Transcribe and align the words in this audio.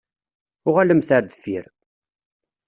Uɣalemt 0.67 1.09
ar 1.15 1.23
deffir. 1.29 1.65